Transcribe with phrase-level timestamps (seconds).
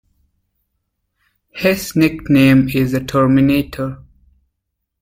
[1.51, 3.99] His nickname is "the Terminator".